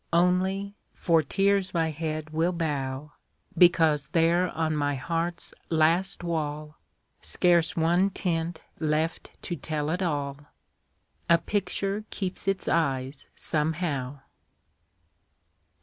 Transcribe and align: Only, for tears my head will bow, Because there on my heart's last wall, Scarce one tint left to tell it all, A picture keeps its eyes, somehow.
Only, 0.13 0.73
for 0.95 1.21
tears 1.21 1.75
my 1.75 1.91
head 1.91 2.31
will 2.31 2.53
bow, 2.53 3.11
Because 3.55 4.07
there 4.13 4.49
on 4.49 4.75
my 4.75 4.95
heart's 4.95 5.53
last 5.69 6.23
wall, 6.23 6.79
Scarce 7.21 7.75
one 7.77 8.09
tint 8.09 8.61
left 8.79 9.29
to 9.43 9.55
tell 9.55 9.91
it 9.91 10.01
all, 10.01 10.37
A 11.29 11.37
picture 11.37 12.03
keeps 12.09 12.47
its 12.47 12.67
eyes, 12.67 13.27
somehow. 13.35 14.21